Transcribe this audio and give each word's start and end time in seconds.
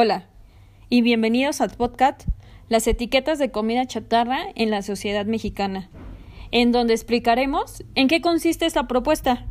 Hola 0.00 0.28
y 0.88 1.02
bienvenidos 1.02 1.60
al 1.60 1.70
podcast 1.70 2.22
Las 2.68 2.86
etiquetas 2.86 3.40
de 3.40 3.50
comida 3.50 3.84
chatarra 3.84 4.42
en 4.54 4.70
la 4.70 4.82
sociedad 4.82 5.26
mexicana, 5.26 5.90
en 6.52 6.70
donde 6.70 6.94
explicaremos 6.94 7.82
en 7.96 8.06
qué 8.06 8.20
consiste 8.20 8.64
esta 8.64 8.86
propuesta. 8.86 9.44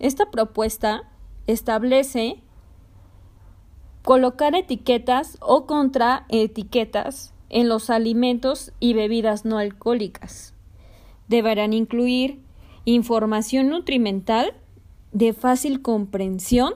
Esta 0.00 0.32
propuesta 0.32 1.08
establece 1.46 2.42
colocar 4.02 4.56
etiquetas 4.56 5.38
o 5.40 5.64
contraetiquetas 5.66 7.33
en 7.50 7.68
los 7.68 7.90
alimentos 7.90 8.72
y 8.80 8.94
bebidas 8.94 9.44
no 9.44 9.58
alcohólicas. 9.58 10.54
Deberán 11.28 11.72
incluir 11.72 12.40
información 12.84 13.68
nutrimental 13.68 14.54
de 15.12 15.32
fácil 15.32 15.80
comprensión, 15.80 16.74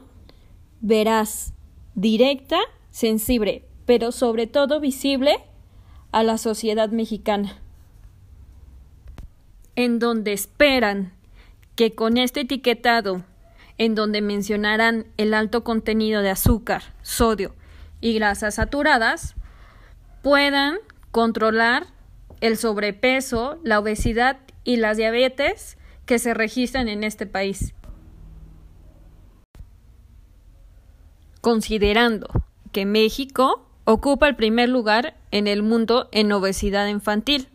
veraz, 0.80 1.52
directa, 1.94 2.58
sensible, 2.90 3.64
pero 3.84 4.12
sobre 4.12 4.46
todo 4.46 4.80
visible 4.80 5.38
a 6.12 6.22
la 6.22 6.38
sociedad 6.38 6.90
mexicana, 6.90 7.60
en 9.76 9.98
donde 9.98 10.32
esperan 10.32 11.12
que 11.74 11.94
con 11.94 12.16
este 12.16 12.40
etiquetado, 12.40 13.24
en 13.76 13.94
donde 13.94 14.20
mencionarán 14.20 15.06
el 15.16 15.34
alto 15.34 15.62
contenido 15.64 16.22
de 16.22 16.30
azúcar, 16.30 16.82
sodio 17.02 17.54
y 18.00 18.14
grasas 18.14 18.56
saturadas, 18.56 19.36
puedan 20.28 20.76
controlar 21.10 21.86
el 22.42 22.58
sobrepeso, 22.58 23.58
la 23.64 23.78
obesidad 23.78 24.36
y 24.62 24.76
las 24.76 24.98
diabetes 24.98 25.78
que 26.04 26.18
se 26.18 26.34
registran 26.34 26.86
en 26.88 27.02
este 27.02 27.24
país. 27.24 27.72
Considerando 31.40 32.28
que 32.72 32.84
México 32.84 33.70
ocupa 33.84 34.28
el 34.28 34.36
primer 34.36 34.68
lugar 34.68 35.16
en 35.30 35.46
el 35.46 35.62
mundo 35.62 36.10
en 36.12 36.30
obesidad 36.30 36.88
infantil 36.88 37.48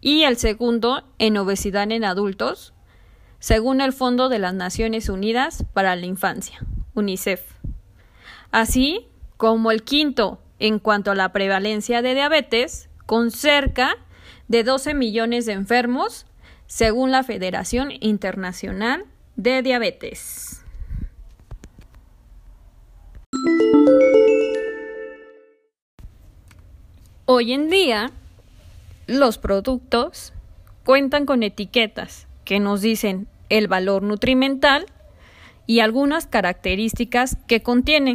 y 0.00 0.22
el 0.22 0.36
segundo 0.36 1.02
en 1.18 1.36
obesidad 1.36 1.90
en 1.90 2.04
adultos, 2.04 2.74
según 3.40 3.80
el 3.80 3.92
Fondo 3.92 4.28
de 4.28 4.38
las 4.38 4.54
Naciones 4.54 5.08
Unidas 5.08 5.64
para 5.72 5.96
la 5.96 6.06
Infancia, 6.06 6.64
UNICEF, 6.94 7.42
así 8.52 9.08
como 9.36 9.72
el 9.72 9.82
quinto 9.82 10.41
en 10.62 10.78
cuanto 10.78 11.10
a 11.10 11.16
la 11.16 11.32
prevalencia 11.32 12.02
de 12.02 12.14
diabetes, 12.14 12.88
con 13.04 13.32
cerca 13.32 13.96
de 14.46 14.62
12 14.62 14.94
millones 14.94 15.44
de 15.44 15.54
enfermos, 15.54 16.24
según 16.66 17.10
la 17.10 17.24
Federación 17.24 17.90
Internacional 17.98 19.04
de 19.34 19.60
Diabetes. 19.62 20.64
Hoy 27.24 27.52
en 27.52 27.68
día, 27.68 28.12
los 29.08 29.38
productos 29.38 30.32
cuentan 30.84 31.26
con 31.26 31.42
etiquetas 31.42 32.28
que 32.44 32.60
nos 32.60 32.82
dicen 32.82 33.26
el 33.48 33.66
valor 33.66 34.04
nutrimental 34.04 34.86
y 35.66 35.80
algunas 35.80 36.28
características 36.28 37.36
que 37.48 37.64
contiene, 37.64 38.14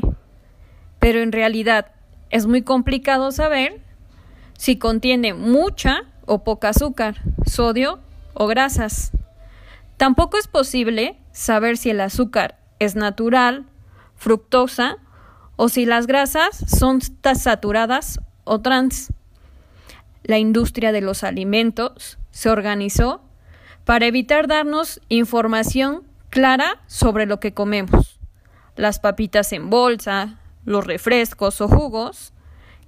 pero 1.00 1.20
en 1.20 1.34
realidad 1.34 1.97
es 2.30 2.46
muy 2.46 2.62
complicado 2.62 3.32
saber 3.32 3.82
si 4.58 4.78
contiene 4.78 5.34
mucha 5.34 6.02
o 6.26 6.44
poca 6.44 6.70
azúcar, 6.70 7.22
sodio 7.46 8.00
o 8.34 8.48
grasas. 8.48 9.12
Tampoco 9.98 10.38
es 10.38 10.48
posible 10.48 11.18
saber 11.32 11.78
si 11.78 11.90
el 11.90 12.02
azúcar 12.02 12.60
es 12.80 12.96
natural, 12.96 13.66
fructosa 14.16 14.98
o 15.56 15.70
si 15.70 15.86
las 15.86 16.08
grasas 16.08 16.58
son 16.68 17.00
saturadas 17.02 18.20
o 18.44 18.62
trans. 18.62 19.12
La 20.24 20.38
industria 20.38 20.92
de 20.92 21.02
los 21.02 21.24
alimentos 21.24 22.20
se 22.32 22.50
organizó 22.50 23.22
para 23.86 24.06
evitar 24.06 24.48
darnos 24.48 25.02
información 25.10 26.04
clara 26.30 26.82
sobre 26.88 27.26
lo 27.26 27.40
que 27.40 27.54
comemos. 27.54 28.20
Las 28.76 29.00
papitas 29.00 29.54
en 29.54 29.70
bolsa, 29.70 30.38
los 30.68 30.86
refrescos 30.86 31.62
o 31.62 31.70
jugos, 31.70 32.34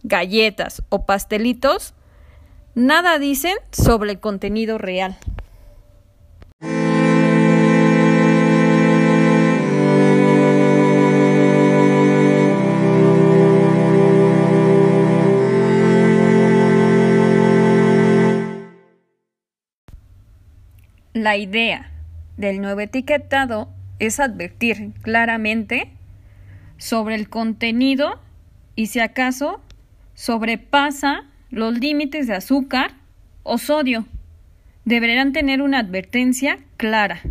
galletas 0.03 0.83
o 0.89 1.05
pastelitos, 1.05 1.93
nada 2.75 3.17
dicen 3.19 3.55
sobre 3.71 4.11
el 4.11 4.19
contenido 4.19 4.77
real. 4.77 5.17
La 21.13 21.37
idea 21.37 21.91
del 22.35 22.59
nuevo 22.59 22.81
etiquetado 22.81 23.69
es 23.99 24.19
advertir 24.19 24.91
claramente 25.01 25.93
sobre 26.79 27.13
el 27.13 27.29
contenido 27.29 28.19
y 28.75 28.87
si 28.87 28.99
acaso 28.99 29.61
sobrepasa 30.15 31.25
los 31.51 31.77
límites 31.77 32.25
de 32.25 32.33
azúcar 32.33 32.93
o 33.43 33.59
sodio. 33.59 34.05
Deberán 34.85 35.33
tener 35.33 35.61
una 35.61 35.79
advertencia 35.79 36.57
clara. 36.77 37.21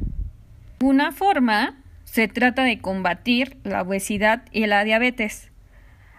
Una 0.81 1.10
forma 1.10 1.82
se 2.04 2.28
trata 2.28 2.62
de 2.62 2.78
combatir 2.78 3.56
la 3.64 3.82
obesidad 3.82 4.44
y 4.53 4.66
la 4.66 4.84
diabetes, 4.84 5.50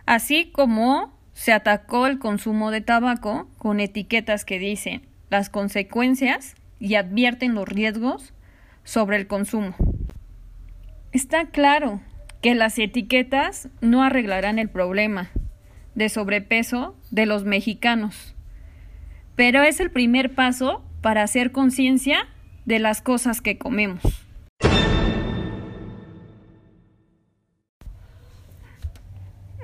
así 0.05 0.51
como 0.51 1.17
se 1.33 1.53
atacó 1.53 2.07
el 2.07 2.19
consumo 2.19 2.71
de 2.71 2.81
tabaco 2.81 3.47
con 3.57 3.79
etiquetas 3.79 4.43
que 4.43 4.59
dicen 4.59 5.07
las 5.29 5.49
consecuencias 5.49 6.55
y 6.79 6.95
advierten 6.95 7.53
los 7.53 7.67
riesgos 7.67 8.33
sobre 8.83 9.17
el 9.17 9.27
consumo. 9.27 9.75
Está 11.11 11.45
claro 11.45 12.01
que 12.41 12.55
las 12.55 12.79
etiquetas 12.79 13.69
no 13.81 14.03
arreglarán 14.03 14.59
el 14.59 14.69
problema 14.69 15.29
de 15.95 16.09
sobrepeso 16.09 16.95
de 17.11 17.25
los 17.25 17.43
mexicanos, 17.43 18.35
pero 19.35 19.63
es 19.63 19.79
el 19.79 19.91
primer 19.91 20.33
paso 20.33 20.83
para 21.01 21.23
hacer 21.23 21.51
conciencia 21.51 22.27
de 22.65 22.79
las 22.79 23.01
cosas 23.01 23.41
que 23.41 23.57
comemos. 23.57 24.01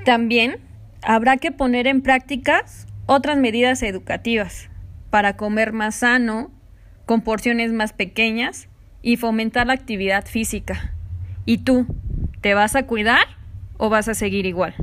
También 0.03 0.57
habrá 1.02 1.38
que 1.38 1.52
poner 1.52 1.88
en 1.88 2.02
prácticas 2.02 2.88
otras 3.07 3.38
medidas 3.38 3.81
educativas 3.84 4.69
para 5.09 5.36
comer 5.36 5.74
más 5.74 5.96
sano, 5.96 6.52
con 7.06 7.22
porciones 7.22 7.72
más 7.72 7.94
pequeñas 7.94 8.68
y 9.02 9.18
fomentar 9.18 9.68
la 9.68 9.74
actividad 9.74 10.25
física. 10.25 10.94
¿Y 11.46 11.59
tú? 11.59 11.88
¿Te 12.45 12.53
vas 12.53 12.75
a 12.75 12.85
cuidar 12.85 13.25
o 13.79 13.89
vas 13.89 14.07
a 14.07 14.13
seguir 14.13 14.45
igual? 14.45 14.75